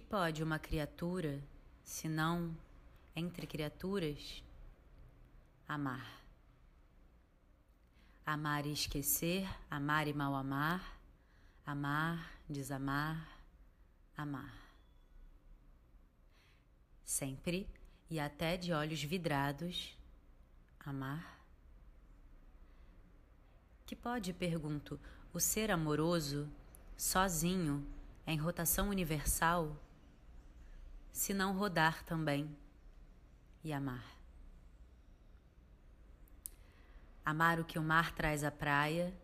[0.00, 1.42] pode uma criatura,
[1.84, 2.56] se não,
[3.14, 4.42] entre criaturas,
[5.68, 6.22] amar?
[8.24, 10.98] Amar e esquecer, amar e mal amar,
[11.66, 13.38] amar, desamar,
[14.16, 14.54] amar.
[17.04, 17.68] Sempre
[18.08, 19.96] e até de olhos vidrados,
[20.80, 21.38] amar.
[23.84, 24.98] Que pode, pergunto,
[25.34, 26.48] o ser amoroso,
[26.96, 27.86] sozinho,
[28.26, 29.76] em rotação universal,
[31.12, 32.56] se não rodar também
[33.62, 34.04] e amar?
[37.24, 39.14] Amar o que o mar traz à praia,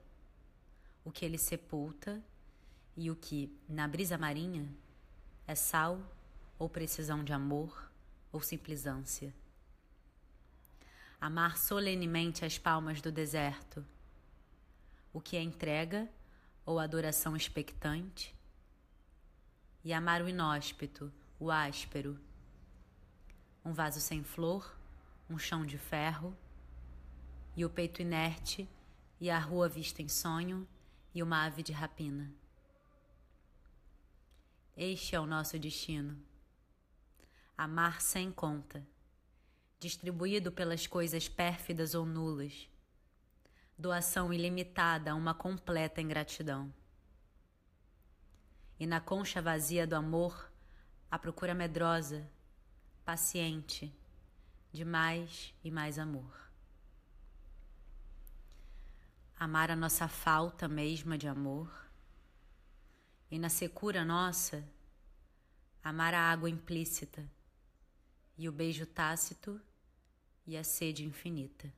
[1.05, 2.23] o que ele sepulta
[2.97, 4.69] e o que, na brisa marinha,
[5.47, 6.01] é sal
[6.59, 7.91] ou precisão de amor
[8.31, 9.33] ou simples ânsia.
[11.21, 13.85] Amar solenemente as palmas do deserto,
[15.13, 16.09] o que é entrega
[16.65, 18.38] ou adoração expectante,
[19.85, 22.19] e amar o inóspito, o áspero,
[23.65, 24.77] um vaso sem flor,
[25.29, 26.37] um chão de ferro
[27.57, 28.69] e o peito inerte,
[29.21, 30.67] e a rua vista em sonho,
[31.13, 32.33] e uma ave de rapina.
[34.77, 36.17] Este é o nosso destino.
[37.57, 38.87] Amar sem conta,
[39.81, 42.69] distribuído pelas coisas pérfidas ou nulas,
[43.77, 46.73] doação ilimitada a uma completa ingratidão.
[48.79, 50.53] E na concha vazia do amor,
[51.11, 52.29] a procura medrosa,
[53.05, 53.93] paciente,
[54.73, 56.49] de mais e mais amor
[59.39, 61.71] amar a nossa falta mesma de amor,
[63.31, 64.67] e na secura nossa,
[65.83, 67.31] amar a água implícita,
[68.37, 69.61] e o beijo tácito
[70.45, 71.73] e a sede infinita.